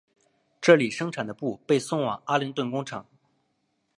[0.59, 3.05] 这里生产的布被送往阿灵顿工厂。